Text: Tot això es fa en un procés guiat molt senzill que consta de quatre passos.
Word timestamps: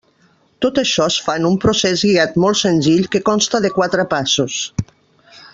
Tot 0.65 0.79
això 0.81 1.03
es 1.11 1.17
fa 1.25 1.35
en 1.41 1.45
un 1.49 1.59
procés 1.67 2.05
guiat 2.09 2.41
molt 2.45 2.61
senzill 2.63 3.07
que 3.17 3.23
consta 3.31 3.65
de 3.67 3.75
quatre 3.79 4.11
passos. 4.15 4.61